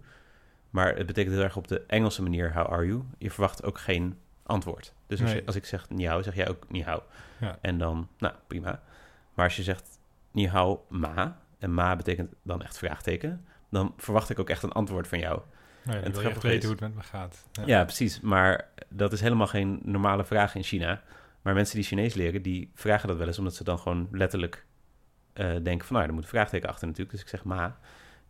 [0.69, 3.03] Maar het betekent heel erg op de Engelse manier how are you.
[3.17, 4.93] Je verwacht ook geen antwoord.
[5.07, 5.39] Dus als, Nee.
[5.39, 7.03] je, als ik zeg ni hao, zeg jij ook ni hao.
[7.39, 7.57] Ja.
[7.61, 8.81] En dan, nou, prima.
[9.33, 9.99] Maar als je zegt
[10.31, 11.39] ni hao ma...
[11.59, 13.45] En ma betekent dan echt vraagteken...
[13.69, 15.41] Dan verwacht ik ook echt een antwoord van jou.
[15.85, 17.45] Ja, het wil je weten is- hoe het met me gaat.
[17.51, 17.63] Ja.
[17.65, 18.19] Ja, precies.
[18.21, 21.01] Maar dat is helemaal geen normale vraag in China.
[21.41, 23.37] Maar mensen die Chinees leren, die vragen dat wel eens...
[23.37, 24.65] omdat ze dan gewoon letterlijk
[25.33, 25.95] eh, denken van...
[25.95, 27.15] nou, er moet een vraagteken achter natuurlijk.
[27.15, 27.77] Dus ik zeg ma.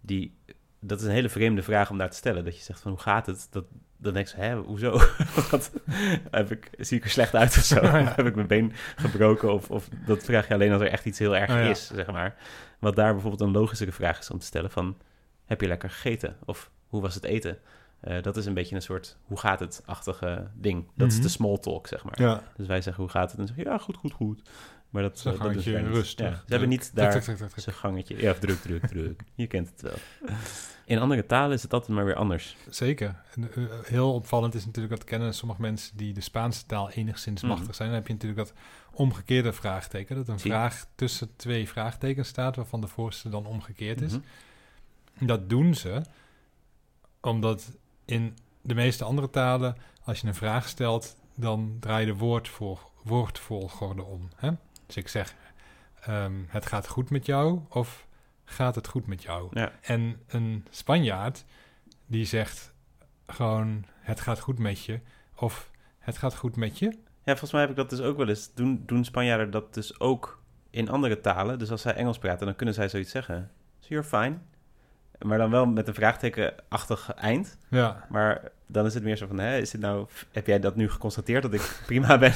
[0.01, 0.37] Die,
[0.79, 2.43] dat is een hele vreemde vraag om daar te stellen.
[2.43, 3.47] Dat je zegt van, hoe gaat het?
[3.51, 3.65] Dat,
[3.97, 4.91] dan denk ze, hè, hoezo?
[5.51, 5.71] Wat,
[6.31, 7.81] heb ik, zie ik er slecht uit of zo?
[7.85, 8.13] Ja.
[8.15, 9.53] Heb ik mijn been gebroken?
[9.53, 11.61] Of, of dat vraag je alleen als er echt iets heel erg Oh ja.
[11.69, 12.35] is, zeg maar.
[12.79, 14.97] Wat daar bijvoorbeeld een logischere vraag is om te stellen van...
[15.45, 16.37] heb je lekker gegeten?
[16.45, 17.58] Of hoe was het eten?
[17.99, 20.86] Eh, dat is een beetje een soort hoe gaat het-achtige ding.
[20.95, 21.23] Dat is Mhm.
[21.23, 22.21] de small talk, zeg maar.
[22.21, 22.43] Ja.
[22.58, 23.39] Dus wij zeggen hoe gaat het?
[23.39, 24.41] En zeggen ja, goed, goed, goed.
[24.89, 25.65] Maar dat, eh, dat niet.
[25.65, 26.29] rustig.
[26.29, 27.21] Ja, ze hebben niet daar
[27.55, 28.21] zijn gangetje.
[28.21, 29.21] Ja, druk, druk, druk.
[29.36, 29.93] Je kent het wel.
[30.86, 32.55] In andere talen is het altijd maar weer anders.
[32.69, 33.15] Zeker.
[33.36, 37.41] En, eh, heel opvallend is natuurlijk dat kennen sommige mensen die de Spaanse taal enigszins
[37.41, 37.51] Mhm.
[37.51, 37.88] machtig zijn.
[37.89, 38.53] Dan heb je natuurlijk dat
[38.91, 40.15] omgekeerde vraagteken.
[40.15, 40.51] Dat een Zie.
[40.51, 44.12] vraag tussen twee vraagtekens staat, waarvan de voorste dan omgekeerd is.
[44.12, 45.25] Mhm.
[45.25, 46.01] Dat doen ze
[47.25, 52.17] omdat in de meeste andere talen, als je een vraag stelt, dan draai je de
[52.17, 54.29] woordvol, woordvolgorde om.
[54.35, 54.51] Hè?
[54.85, 55.35] Dus ik zeg,
[56.01, 58.07] ehm, het gaat goed met jou of
[58.43, 59.47] gaat het goed met jou?
[59.51, 59.71] Ja.
[59.81, 61.45] En een Spanjaard
[62.05, 62.73] die zegt
[63.27, 64.99] gewoon, het gaat goed met je
[65.35, 65.71] of
[66.05, 66.85] Het gaat goed met je.
[67.23, 68.53] Ja, volgens mij heb ik dat dus ook wel eens.
[68.53, 71.59] Doen, doen Spanjaarden dat dus ook in andere talen?
[71.59, 73.51] Dus als zij Engels praten, dan kunnen zij zoiets zeggen.
[73.79, 74.38] So you're fine.
[75.25, 77.57] Maar dan wel met een vraagtekenachtig eind.
[77.69, 80.75] Ja, Maar dan is het meer zo van, hè, is dit nou, heb jij dat
[80.75, 82.33] nu geconstateerd dat ik prima ben?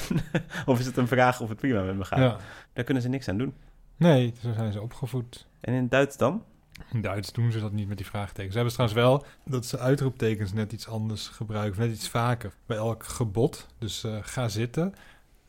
[0.65, 2.19] of is het een vraag of het prima met me gaat?
[2.19, 2.38] ja.
[2.73, 3.54] Daar kunnen ze niks aan doen.
[3.97, 5.47] Nee, zo zijn ze opgevoed.
[5.62, 6.43] En in Duits dan?
[6.91, 8.52] In Duits doen ze dat niet met die vraagtekens.
[8.54, 12.54] Ze hebben trouwens wel dat ze uitroeptekens net iets anders gebruiken, net iets vaker.
[12.65, 14.95] Bij elk gebod, dus eh, ga zitten,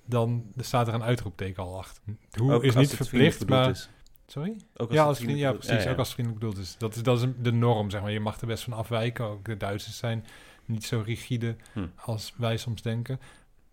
[0.05, 2.03] dan staat er een uitroepteken al achter.
[2.39, 3.71] Hoe Ook is niet verplicht, maar...
[3.71, 3.89] is.
[4.31, 4.57] Sorry?
[4.77, 5.83] Ook ja, als ja, precies.
[5.85, 6.77] ja, Ook als vriendelijk bedoeld is.
[6.79, 8.11] Dat is, dat is de norm, zeg maar.
[8.11, 9.25] Je mag er best van afwijken.
[9.25, 10.25] Ook de Duitsers zijn
[10.65, 11.87] niet zo rigide Hm.
[11.97, 13.21] als wij soms denken.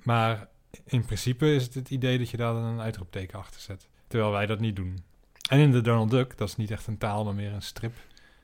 [0.03, 0.47] Maar
[0.85, 3.87] in principe is het het idee dat je daar dan een uitroepteken achter zet.
[4.07, 5.03] Terwijl wij dat niet doen.
[5.49, 7.95] En in de Donald Duck, dat is niet echt een taal, maar meer een strip.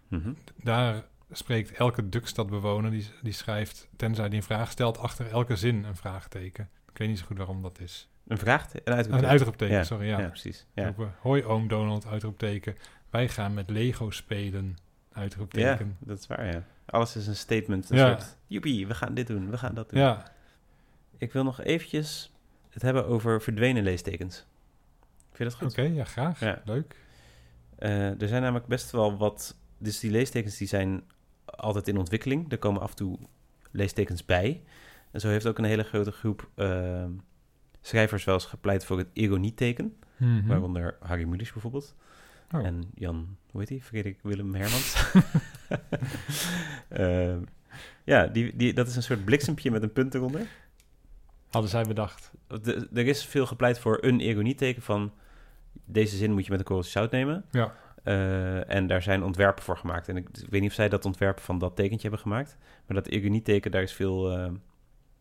[0.07, 0.33] Mhm.
[0.55, 5.83] Daar spreekt elke Duckstadbewoner, die, die schrijft, tenzij die een vraag stelt, achter elke zin
[5.83, 6.69] een vraagteken.
[6.91, 8.07] Ik weet niet zo goed waarom dat is.
[8.27, 9.75] Een vraag, een Een uitroepteken.
[9.75, 10.19] Ja, sorry, ja.
[10.19, 10.65] Ja, precies.
[10.73, 10.85] Ja.
[10.85, 12.75] Roepen, Hoi oom Donald, uitroepteken.
[13.09, 14.77] Wij gaan met Lego spelen,
[15.13, 15.97] ja, uitroepteken.
[15.99, 16.63] dat is waar, ja.
[16.85, 18.07] Alles is een statement, een Ja.
[18.19, 19.99] soort, joepie, we gaan dit doen, we gaan dat doen.
[19.99, 20.31] Ja,
[21.17, 22.31] Ik wil nog eventjes
[22.69, 24.45] het hebben over verdwenen leestekens.
[25.31, 25.95] Vind je dat oké, goed?
[25.95, 26.39] ja, graag.
[26.65, 26.95] Leuk.
[27.75, 29.55] Eh, er zijn namelijk best wel wat...
[29.77, 31.03] Dus die leestekens die zijn
[31.45, 32.51] altijd in ontwikkeling.
[32.51, 33.17] Er komen af en toe
[33.71, 34.63] leestekens bij.
[35.11, 37.05] En zo heeft ook een hele grote groep eh,
[37.83, 39.97] schrijvers wel eens gepleit voor het ironieteken.
[40.17, 40.47] Mhm.
[40.47, 41.95] Waaronder Harry Mulisch bijvoorbeeld.
[42.51, 42.65] Oh.
[42.65, 43.81] En Jan, hoe heet die?
[43.81, 44.95] Frederik Willem Hermans.
[46.87, 47.35] Eh,
[48.03, 50.47] ja, die, die, dat is een soort bliksempje met een punt eronder.
[51.49, 52.31] Hadden zij bedacht.
[52.47, 55.13] De- er is veel gepleit voor een ironieteken van...
[55.85, 57.45] deze zin moet je met een korreltje zout nemen.
[57.51, 57.75] Ja.
[58.03, 60.07] Eh, en daar zijn ontwerpen voor gemaakt.
[60.09, 62.57] En ik, ik weet niet of zij dat ontwerp van dat tekentje hebben gemaakt.
[62.85, 64.51] Maar dat ironieteken, daar is veel, eh,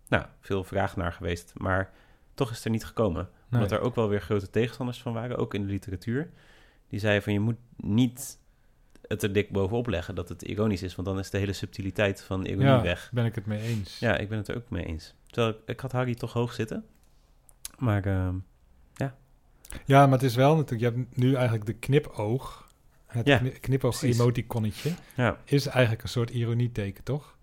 [0.09, 1.53] nou, veel vraag naar geweest.
[1.57, 1.91] Maar
[2.35, 3.23] toch is het er niet gekomen.
[3.49, 3.61] Nee.
[3.63, 6.31] Omdat er ook wel weer grote tegenstanders van waren, ook in de literatuur.
[6.89, 8.39] Die zeiden van je moet niet
[9.09, 10.95] het er dik bovenop leggen dat het ironisch is.
[10.95, 13.11] Want dan is de hele subtiliteit van ironie ja, weg.
[13.13, 13.99] ben ik het mee eens.
[13.99, 15.15] Ja, ik ben het er ook mee eens.
[15.27, 16.85] Terwijl ik, ik had Harry toch hoog zitten.
[17.79, 18.35] Maar ehm,
[19.85, 22.69] Ja, maar het is wel natuurlijk, je hebt nu eigenlijk de knipoog.
[23.07, 24.19] Het Ja, kni- knipoog precies.
[24.19, 27.37] emoticonnetje ja, is eigenlijk een soort ironieteken, toch?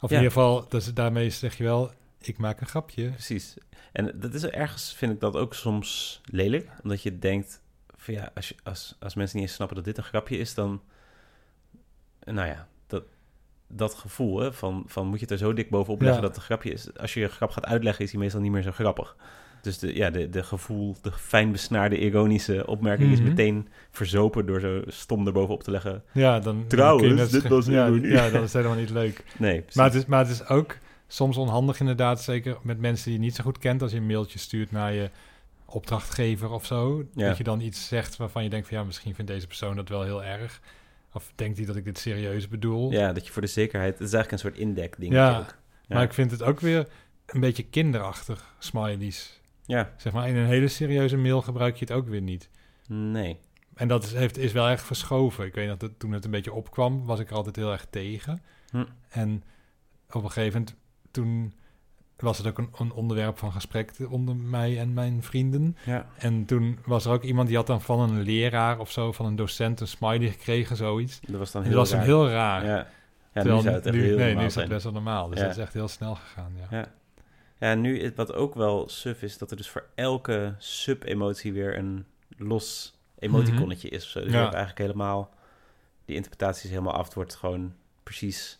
[0.00, 0.16] Of Ja.
[0.16, 3.08] in ieder geval, dus daarmee zeg je wel, ik maak een grapje.
[3.10, 3.56] precies.
[3.92, 6.68] En dat is ergens, vind ik dat ook soms lelijk.
[6.82, 7.62] Omdat je denkt,
[7.96, 10.54] van ja, als, je, als, als mensen niet eens snappen dat dit een grapje is,
[10.54, 10.80] dan...
[12.24, 13.02] Nou ja, dat,
[13.66, 16.26] dat gevoel hè, van, van moet je het er zo dik bovenop leggen Ja.
[16.26, 16.96] dat het een grapje is.
[16.96, 19.16] Als je je grap gaat uitleggen, is die meestal niet meer zo grappig.
[19.62, 23.28] Dus de, ja, de, de gevoel, de fijn besnaarde, ironische opmerking is Mhm.
[23.28, 26.02] meteen verzopen door zo stom erbovenop te leggen.
[26.12, 26.64] Ja, dan...
[26.66, 29.24] Trouwens, dit was ja, ja, dat is helemaal niet leuk.
[29.38, 29.74] Nee, precies.
[29.76, 30.76] Maar het, is, maar het is ook
[31.08, 34.06] soms onhandig inderdaad, zeker met mensen die je niet zo goed kent, als je een
[34.06, 35.10] mailtje stuurt naar je
[35.64, 37.28] opdrachtgever of zo, Ja.
[37.28, 39.88] dat je dan iets zegt waarvan je denkt van ja, misschien vindt deze persoon dat
[39.88, 40.60] wel heel erg.
[41.12, 42.90] Of denkt hij dat ik dit serieus bedoel?
[42.92, 43.98] Ja, dat je voor de zekerheid...
[43.98, 45.12] Het is eigenlijk een soort indek-ding.
[45.12, 45.38] Ja.
[45.38, 45.54] ook.
[45.88, 46.88] Maar ik vind het ook weer
[47.26, 49.40] een beetje kinderachtig, smileys.
[49.66, 52.48] Ja, Zeg maar, in een hele serieuze mail gebruik je het ook weer niet.
[52.86, 53.38] nee.
[53.74, 55.44] En dat is, heeft, is wel erg verschoven.
[55.44, 57.86] Ik weet dat het, toen het een beetje opkwam, was ik er altijd heel erg
[57.90, 58.42] tegen.
[58.70, 58.84] Hm.
[59.08, 59.42] En
[60.10, 60.76] op een gegeven moment,
[61.10, 61.52] toen
[62.16, 65.76] was het ook een, een onderwerp van gesprek onder mij en mijn vrienden.
[65.84, 66.06] Ja.
[66.18, 69.26] En toen was er ook iemand die had dan van een leraar of zo, van
[69.26, 71.20] een docent, een smiley gekregen, zoiets.
[71.20, 72.04] Dat was dan heel dat was raar.
[72.04, 72.64] heel raar.
[72.64, 72.86] Ja,
[73.34, 74.68] ja nu zou het echt nu- heel Nee, nu is dat zijn.
[74.68, 75.28] best wel normaal.
[75.28, 75.44] Dus Ja.
[75.46, 76.66] dat is echt heel snel gegaan, ja.
[76.78, 76.92] Ja.
[77.60, 81.78] Ja, nu, het- wat ook wel suf is, dat er dus voor elke sub-emotie weer
[81.78, 82.04] een
[82.36, 84.04] los emoticonnetje is.
[84.04, 84.20] Of zo.
[84.20, 84.36] Dus Ja.
[84.36, 85.30] je hebt eigenlijk helemaal,
[86.04, 87.04] die interpretatie is helemaal af.
[87.04, 88.58] Het wordt gewoon precies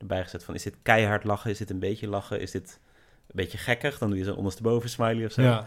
[0.00, 1.50] erbij gezet van, is dit keihard lachen?
[1.50, 2.40] Is dit een beetje lachen?
[2.40, 2.80] Is dit
[3.26, 3.98] een beetje gekkig?
[3.98, 5.42] Dan doe je zo'n ondersteboven smiley of zo.
[5.42, 5.66] Ja,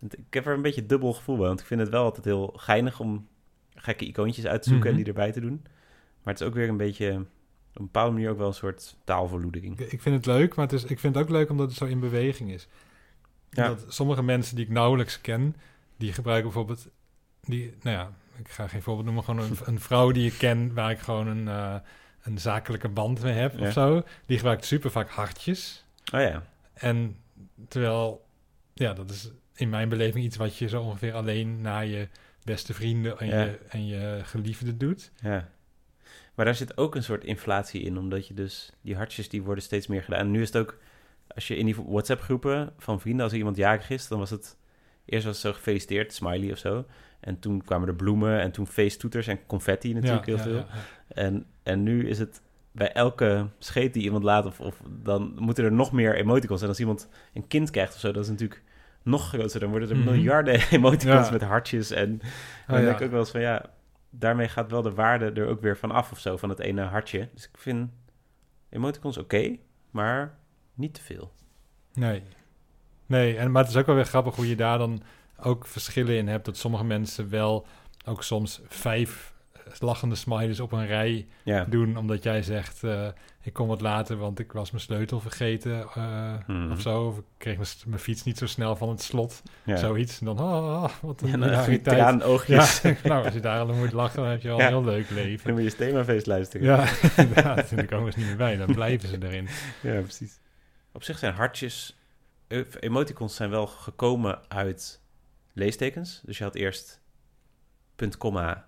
[0.00, 2.52] Ik heb er een beetje dubbel gevoel bij, want ik vind het wel altijd heel
[2.56, 3.28] geinig om
[3.74, 4.98] gekke icoontjes uit te zoeken Mhm.
[4.98, 5.60] en die erbij te doen.
[6.22, 8.96] Maar het is ook weer een beetje, op een bepaalde manier ook wel een soort
[9.04, 9.78] taalverloedering.
[9.80, 11.76] ik, ik vind het leuk, maar het is, ik vind het ook leuk omdat het
[11.76, 12.68] zo in beweging is.
[13.50, 13.68] Ja.
[13.68, 15.56] Dat sommige mensen die ik nauwelijks ken,
[15.96, 16.88] die gebruiken bijvoorbeeld,
[17.40, 20.74] die, nou ja, ik ga geen voorbeeld noemen, gewoon een, een vrouw die ik ken,
[20.74, 21.74] waar ik gewoon een, eh,
[22.22, 23.66] een zakelijke band mee heb Ja.
[23.66, 25.84] of zo, die gebruikt super vaak hartjes.
[26.14, 26.42] Oh ja,
[26.74, 27.16] En
[27.68, 28.26] terwijl,
[28.74, 32.08] ja, dat is in mijn beleving iets wat je zo ongeveer alleen naar je
[32.44, 33.42] beste vrienden en, Ja.
[33.42, 35.10] je, en je geliefde doet.
[35.22, 35.48] ja.
[36.34, 39.64] Maar daar zit ook een soort inflatie in, omdat je dus, die hartjes die worden
[39.64, 40.18] steeds meer gedaan.
[40.20, 40.78] En nu is het ook,
[41.34, 44.56] als je in die WhatsApp-groepen van vrienden, als er iemand jarig is, dan was het,
[45.04, 46.84] eerst was het zo gefeliciteerd, smiley of zo.
[47.20, 50.66] En toen kwamen er bloemen en toen feesttoeters en confetti natuurlijk Ja, heel ja, veel.
[51.08, 52.42] En, en nu is het
[52.72, 56.62] bij elke scheet die iemand laat, of, of dan moeten er nog meer emoticons.
[56.62, 58.62] En als iemand een kind krijgt of zo, dat is natuurlijk
[59.02, 59.60] nog groter.
[59.60, 60.04] Dan worden er Mhm.
[60.10, 61.32] miljarden emoticons Ja.
[61.32, 61.90] met hartjes.
[61.90, 62.84] En Oh, dan ja.
[62.84, 63.64] denk ik ook wel eens van ja,
[64.10, 66.82] daarmee gaat wel de waarde er ook weer van af of zo, van het ene
[66.82, 67.28] hartje.
[67.34, 67.90] Dus ik vind
[68.70, 69.56] emoticons oké,
[69.90, 70.38] maar
[70.74, 71.32] niet te veel.
[71.92, 72.22] Nee.
[73.06, 75.02] Nee, en, maar het is ook wel weer grappig hoe je daar dan
[75.42, 76.44] ook verschillen in hebt.
[76.44, 77.66] Dat sommige mensen wel
[78.06, 79.34] ook soms vijf
[79.78, 81.96] lachende smileys op een rij Ja, doen.
[81.96, 83.08] Omdat jij zegt, eh,
[83.42, 86.70] ik kom wat later, want ik was mijn sleutel vergeten eh, Mhm.
[86.72, 87.06] of zo.
[87.06, 89.42] Of ik kreeg mijn, fiets niet zo snel van het slot.
[89.64, 89.76] ja.
[89.76, 90.18] Zoiets.
[90.20, 91.96] En dan, ah, wat een Ja, dan die hilariteit.
[91.96, 92.80] traanoogjes.
[92.80, 94.64] Ja, nou, als je daar al moet lachen, dan heb je al Ja.
[94.66, 95.52] een heel leuk Dan leven.
[95.52, 96.66] moet je themafeest luisteren.
[96.66, 97.70] Ja, inderdaad.
[97.70, 98.56] Ik ook eens niet meer bij.
[98.56, 99.48] Dan blijven ze erin.
[99.82, 100.40] Ja, precies.
[100.92, 101.98] Op zich zijn hartjes...
[102.48, 105.00] eh, Emoticons zijn wel gekomen uit
[105.52, 106.20] leestekens.
[106.24, 107.00] Dus je had eerst
[107.96, 108.67] punt, komma,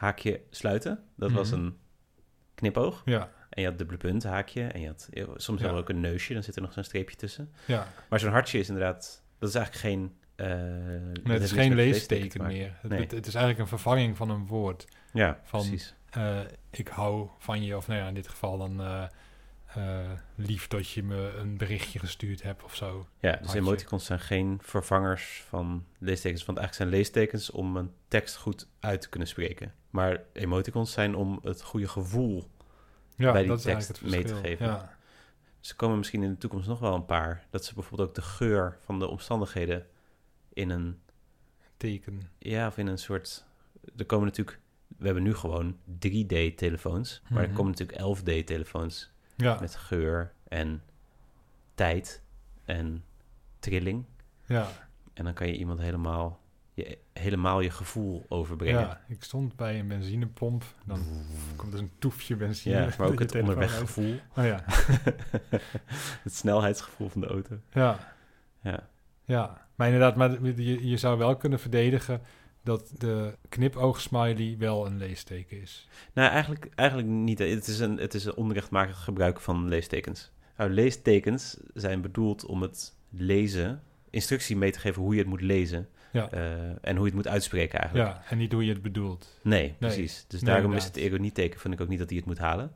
[0.00, 1.04] haakje, sluiten.
[1.16, 1.60] Dat was Mhm.
[1.60, 1.76] een
[2.54, 3.02] knipoog.
[3.04, 4.62] Ja, En je had dubbele punt, haakje.
[4.62, 5.78] En je had soms wel Ja.
[5.78, 6.32] ook een neusje.
[6.34, 7.52] Dan zit er nog zo'n streepje tussen.
[7.66, 7.86] ja.
[8.08, 9.22] Maar zo'n hartje is inderdaad...
[9.38, 10.14] Dat is eigenlijk geen...
[11.24, 12.78] Nee, het is geen leesteken meer.
[12.80, 13.00] Het, Nee.
[13.00, 14.84] het, het is eigenlijk een vervanging van een woord.
[15.12, 15.94] Ja, Van- precies.
[16.10, 16.38] Eh,
[16.70, 19.04] ik hou van je, of nou ja, in dit geval dan eh,
[20.34, 23.06] lief dat je me een berichtje gestuurd hebt of zo.
[23.18, 26.44] Ja, dus emoticons zijn geen vervangers van leestekens.
[26.44, 29.74] Want eigenlijk zijn leestekens om een tekst goed uit te kunnen spreken.
[29.90, 32.50] Maar emoticons zijn om het goede gevoel.
[33.16, 34.66] Ja, Bij die tekst mee te geven.
[34.66, 34.96] Ja,
[35.60, 37.46] Ze komen misschien in de toekomst nog wel een paar.
[37.50, 39.86] Dat ze bijvoorbeeld ook de geur van de omstandigheden
[40.52, 40.98] in een...
[41.76, 42.30] teken.
[42.38, 43.44] Ja, of in een soort...
[43.96, 44.58] Er komen natuurlijk...
[44.98, 47.22] We hebben nu gewoon 3D-telefoons.
[47.28, 47.56] Maar er Mhm.
[47.56, 50.82] komen natuurlijk 11D-telefoons Ja, met geur en
[51.74, 52.22] tijd
[52.64, 53.04] en
[53.58, 54.04] trilling.
[54.46, 54.66] ja,
[55.14, 56.40] En dan kan je iemand helemaal
[56.74, 58.80] je, helemaal je gevoel overbrengen.
[58.80, 60.64] ja, ik stond bij een benzinepomp.
[60.84, 61.04] Dan
[61.56, 62.76] komt er een toefje benzine.
[62.76, 64.14] Ja, maar ook het onderweggevoel.
[64.36, 64.64] Oh ja,
[66.22, 67.58] het snelheidsgevoel van de auto.
[67.72, 67.98] ja,
[68.62, 68.88] Ja,
[69.24, 69.68] ja.
[69.74, 72.20] Maar inderdaad, maar je, je zou wel kunnen verdedigen
[72.62, 75.88] dat de knipoogsmiley wel een leesteken is.
[76.12, 77.38] nou eigenlijk, eigenlijk niet.
[77.38, 80.30] Het is, een, het is een onrechtmatig gebruik van leestekens.
[80.56, 85.40] Nou, leestekens zijn bedoeld om het lezen, instructie mee te geven hoe je het moet
[85.40, 85.88] lezen.
[86.12, 86.30] Ja.
[86.30, 88.10] eh, en hoe je het moet uitspreken eigenlijk.
[88.10, 89.38] Ja, en niet hoe je het bedoelt.
[89.42, 90.24] Nee, precies.
[90.28, 92.72] Dus Nee, daarom is het ironieteken, vind ik ook niet dat hij het moet halen.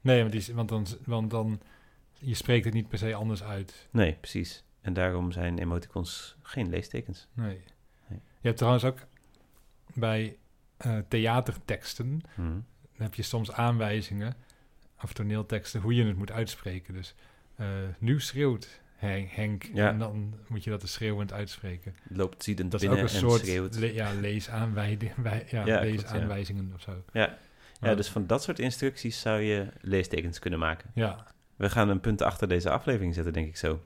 [0.00, 1.60] Nee, want, die, is- want, dan, want dan...
[2.22, 3.88] Je spreekt het niet per se anders uit.
[3.90, 4.64] Nee, precies.
[4.80, 7.28] En daarom zijn emoticons geen leestekens.
[7.32, 7.60] Nee.
[8.08, 8.18] Nee.
[8.40, 8.98] Je hebt trouwens ook
[9.94, 10.36] bij
[10.76, 12.20] eh, theaterteksten...
[12.34, 12.42] Hm.
[12.42, 12.62] dan
[13.08, 14.34] heb je soms aanwijzingen...
[15.02, 16.94] of toneelteksten, hoe je het moet uitspreken.
[16.94, 17.14] Dus
[17.56, 17.66] eh,
[17.98, 19.88] nu schreeuwt Henk, Ja.
[19.88, 21.94] en dan moet je dat dus schreeuwend uitspreken.
[22.08, 23.78] Loopt ziedend Dat is ook binnen een en soort schreeuwt.
[23.78, 27.02] le- ja, leesaanwijzing, wij, ja, Ja, klopt, leesaanwijzingen of zo.
[27.12, 27.38] Ja.
[27.80, 30.90] Ja, dus van dat soort instructies zou je leestekens kunnen maken.
[30.94, 31.26] Ja,
[31.56, 33.80] We gaan een punt achter deze aflevering zetten, denk ik zo.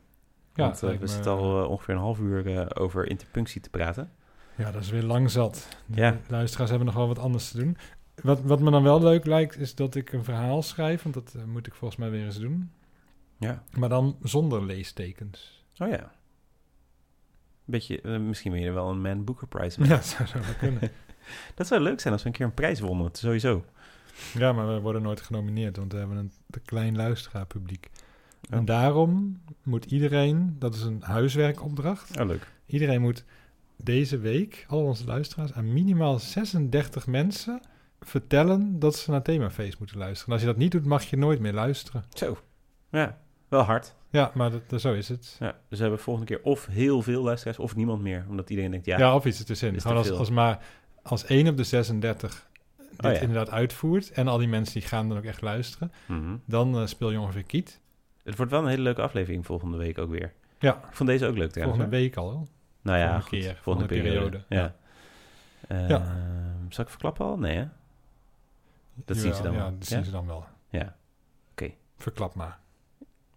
[0.54, 4.12] ja, Want eh, we zitten al ongeveer een half uur over interpunctie te praten.
[4.56, 5.68] Ja, dat is weer lang zat.
[5.86, 6.18] De Ja.
[6.28, 7.76] luisteraars hebben nog wel wat anders te doen.
[8.22, 11.02] Wat, wat me dan wel leuk lijkt, is dat ik een verhaal schrijf.
[11.02, 12.70] Want dat eh, moet ik volgens mij weer eens doen.
[13.38, 13.62] Ja.
[13.76, 15.64] Maar dan zonder leestekens.
[15.78, 16.12] Oh ja.
[17.64, 19.88] Beetje, eh, misschien wil je er wel een Man Booker Prize mee.
[19.88, 20.90] Ja, dat zou zo wel kunnen.
[21.54, 23.64] Dat zou leuk zijn als we een keer een prijs wonnen, sowieso.
[24.34, 27.90] ja, maar we worden nooit genomineerd, want we hebben een te klein luisteraarpubliek.
[28.50, 28.56] Oh.
[28.58, 32.46] En daarom moet iedereen, dat is een huiswerkopdracht, Oh, leuk.
[32.66, 33.24] iedereen moet
[33.84, 37.60] deze week, al onze luisteraars, aan minimaal 36 mensen
[38.00, 40.26] vertellen dat ze naar Themafeest moeten luisteren.
[40.26, 42.04] En als je dat niet doet, mag je nooit meer luisteren.
[42.14, 42.38] Zo.
[42.90, 43.18] Ja,
[43.48, 43.94] wel hard.
[44.10, 45.36] Ja, maar dat, zo is het.
[45.40, 48.24] Ja, dus we hebben volgende keer of heel veel luisteraars of niemand meer.
[48.28, 49.74] Omdat iedereen denkt, ja, Ja, of iets ertussenin.
[49.74, 50.64] is Gewoon als, maar
[51.02, 52.48] als één op de 36
[52.96, 53.20] dit Oh ja.
[53.20, 56.36] inderdaad uitvoert en al die mensen die gaan dan ook echt luisteren, mhm.
[56.44, 57.80] dan eh, speel je ongeveer kiet.
[58.22, 60.32] het wordt wel een hele leuke aflevering volgende week ook weer.
[60.58, 61.78] Ja, Ik vond deze ook leuk trouwens.
[61.78, 62.48] volgende week al.
[62.84, 64.38] Nou ja, volgende goed, keer, volgende, volgende periode.
[64.48, 64.74] periode.
[65.68, 65.86] Ja.
[65.88, 66.00] Ja.
[66.00, 67.38] Ehm, Zal ik verklappen al?
[67.38, 67.66] Nee, hè?
[68.94, 69.78] Dat zien ze dan ja, wel.
[69.78, 70.46] dat zien ze dan wel.
[70.68, 70.96] Ja.
[71.96, 72.58] Verklap maar.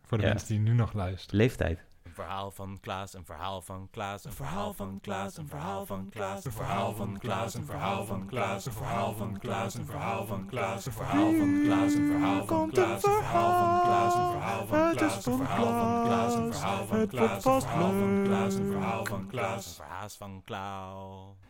[0.04, 1.40] Voor de mensen die nu nog luisteren.
[1.40, 1.84] Leeftijd.
[2.18, 6.10] Een verhaal van Klaas, een verhaal van Klaas, een verhaal van Klaas, een verhaal van
[6.10, 10.26] Klaas, een verhaal van Klaas, een verhaal van Klaas, een verhaal van Klaas, een verhaal
[10.26, 14.32] van Klaas, een verhaal van Klaas, een verhaal van Klaas, een verhaal van Klaas, een
[14.32, 18.56] verhaal van Klaas, een verhaal van Klaas, een verhaal van Klaas, een verhaal van Klaas,
[18.56, 21.47] een verhaal van Klaas, een verhaal van Klaas.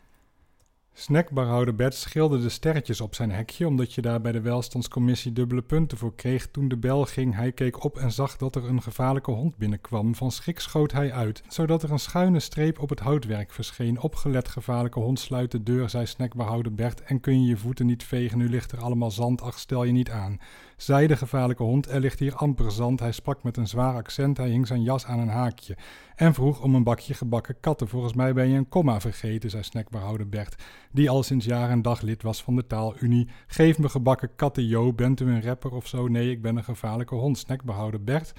[0.99, 5.97] Snackbarhouder Bert schilderde sterretjes op zijn hekje, omdat je daar bij de welstandscommissie dubbele punten
[5.97, 6.47] voor kreeg.
[6.47, 10.15] Toen de bel ging, hij keek op en zag dat er een gevaarlijke hond binnenkwam.
[10.15, 13.99] Van schrik schoot hij uit, zodat er een schuine streep op het houtwerk verscheen.
[13.99, 18.03] Opgelet gevaarlijke hond, sluit de deur, zei Snackbarhouder Bert, en kun je je voeten niet
[18.03, 20.39] vegen, nu ligt er allemaal zand, ach stel je niet aan.
[20.77, 22.99] Zei de gevaarlijke hond, er ligt hier amper zand.
[22.99, 25.77] Hij sprak met een zwaar accent, hij hing zijn jas aan een haakje.
[26.15, 27.87] En vroeg om een bakje gebakken katten.
[27.87, 31.81] Volgens mij ben je een komma vergeten, zei snackbarhouder Bert, die al sinds jaar en
[31.81, 33.27] dag lid was van de taalunie.
[33.47, 34.93] Geef me gebakken katten, Jo.
[34.93, 36.07] Bent u een rapper of zo?
[36.07, 38.33] Nee, ik ben een gevaarlijke hond, snackbarhouder Bert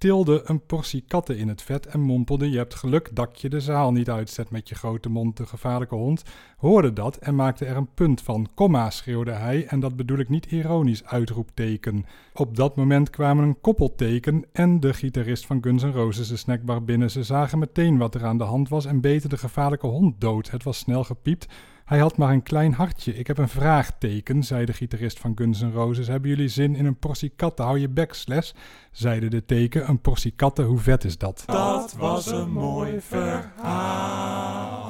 [0.00, 3.60] tilde een portie katten in het vet en mompelde: Je hebt geluk dat je de
[3.60, 5.36] zaal niet uitzet met je grote mond.
[5.36, 6.22] De gevaarlijke hond
[6.56, 8.48] hoorde dat en maakte er een punt van.
[8.54, 12.04] Komma, schreeuwde hij, en dat bedoel ik niet ironisch, uitroepteken.
[12.34, 16.84] Op dat moment kwamen een koppelteken en de gitarist van Guns N' Roses de snackbar
[16.84, 17.10] binnen.
[17.10, 20.50] Ze zagen meteen wat er aan de hand was en beten de gevaarlijke hond dood.
[20.50, 21.46] Het was snel gepiept.
[21.90, 23.14] Hij had maar een klein hartje.
[23.14, 26.06] Ik heb een vraagteken, zei de gitarist van Guns N' Roses.
[26.06, 27.64] Hebben jullie zin in een portie katten?
[27.64, 28.54] Hou je bek, Sles,
[28.90, 29.88] zeide de teken.
[29.88, 31.42] Een portie katten, hoe vet is dat?
[31.46, 34.89] Dat was een mooi verhaal.